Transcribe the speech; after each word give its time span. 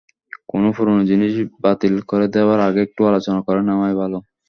কোনো 0.49 0.67
পুরোনো 0.75 1.01
জিনিস 1.09 1.33
বাতিল 1.63 1.95
করে 2.09 2.25
দেওয়ার 2.35 2.59
আগে 2.67 2.79
একটু 2.87 3.01
আলোচনা 3.09 3.39
করে 3.47 3.61
নেওয়াই 3.67 3.93
ভালো। 4.01 4.17